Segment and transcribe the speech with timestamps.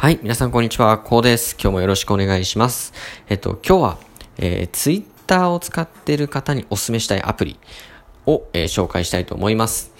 [0.00, 1.56] はい、皆さんこんにちは、こうです。
[1.60, 2.92] 今日もよろしくお願いします。
[3.28, 3.98] えっと、今日は、
[4.36, 7.58] えー、ツイッターを使っている方にお勧めしたいアプリ
[8.24, 9.90] を、えー、紹介したいと思います。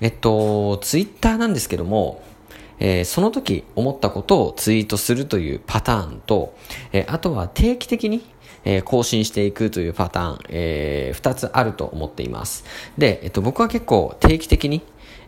[0.00, 2.22] えっと、ツイッターなんですけども、
[2.78, 6.56] えー、その時思ったことをツイートするというパターンと、
[6.92, 8.24] えー、あとは定期的に
[8.64, 12.64] え、更新していくというパターン、えー、2つあると思っています。
[12.98, 14.82] で、えっと、僕は結構定期的に、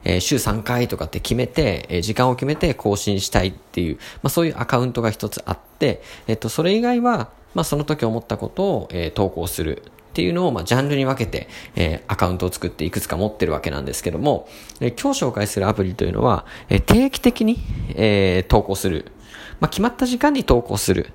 [0.05, 14.49] えー、週3回とかって決めて、えー、時間を決めて更新したいっていう、まあそういうアカウントが一つあって、えっと、それ以外は、まあその時思ったことを、えー、投稿するっていうのを、まあ、ジャンルに分けて、えー、アカウントを作っていくつか持ってるわけなんですけども、
[14.81, 17.59] えー、今日紹介するアプリというのは、えー、定期的に、
[17.95, 19.13] えー、投稿する。
[19.61, 21.13] まあ、決まった時間に投稿する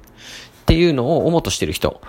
[0.61, 1.99] っていうのを主としてる人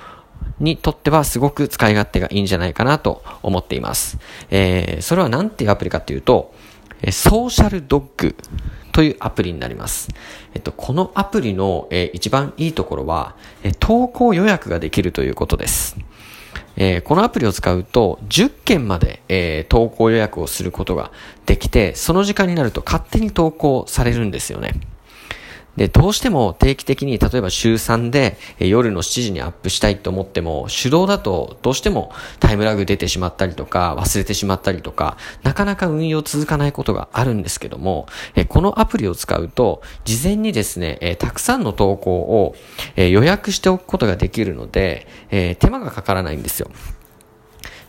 [0.60, 4.18] にとってはすごく使い勝手がいいんじゃないかなと思っています。
[4.50, 6.54] えー、それは何ていうアプリかっていうと、
[7.10, 8.36] ソーシャルドッグ
[8.92, 10.08] というアプリになります。
[10.54, 15.96] えっと、このアプリの、えー、一番いいところは、え、投稿予約ができるということです。
[16.76, 21.10] えー、このアプリを使うと10件まで、えー、投稿予約をすることが
[21.46, 24.74] できて、その時間になると勝手に投稿されるんですよね。
[25.76, 38.06] で、どうしても定期的に、例えば週3で、夜の7時にアップしたいと思っても、手動だとどうしてもタイムラグ出てしまったりとか、忘れてしまったりとか、なかなか運用続かないことがあるんですけども、
[38.48, 42.54] このアプリを使うと、事前にですね、たくさんの投稿を、
[42.96, 45.06] 予約しておくことができるので、
[45.58, 46.70] 手間がかからないんですよ。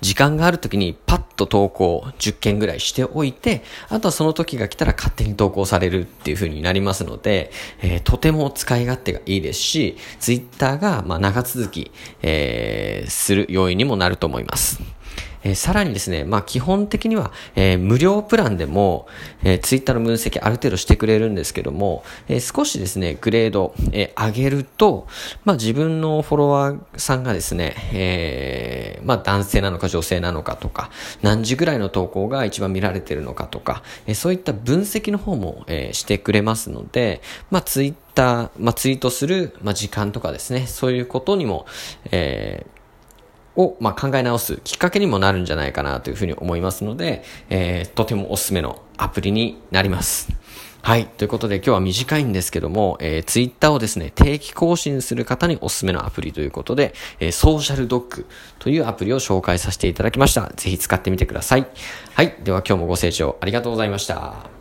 [0.02, 14.81] 時間がある時にパッと投稿10件ぐらいしておいて、あとはその時が来たら勝手に投稿されるっていう風になりますので、えー、とても使い勝手がいいですし、ツイッターがまあ長続き、えー、する要因にもなると思います。
[15.48, 19.08] えー、さらにですね、まあ基本的には、えー、無料プランでも、
[19.44, 25.08] えー、ツイッターの分析ある程度してくれるんですけども、え、少しですね、グレード、え、上げると、
[25.45, 30.91] まあ自分のフォロワーさんがですね、え、まあ男性なのか女性なのかとか、
[31.22, 37.22] 何時ぐらいの投稿が一番見られてるのかとか、え、そういった分析の方も、え、してくれますので、
[37.52, 41.66] まあツイッター、まあツイートする、まあ時間とかですね、そういうことにも、
[42.12, 42.77] えー、
[43.57, 50.29] を、まあ、考え直すきっかけにもなるんじゃないかなというふうに思いますので、えー、とてもおすすめのアプリになります。
[50.81, 51.07] はい。
[51.07, 58.25] ということで今日は短いんですけども、えー、ツイッターをですね、定期更新する方におすすめのアプリということで、えー、ソーシャルドッグ
[58.59, 60.50] というアプリを紹介させていただきました。
[60.56, 61.67] ぜひ使ってみてください。
[62.13, 62.38] はい。
[62.44, 64.56] では今日もご清聴ありがとうございました。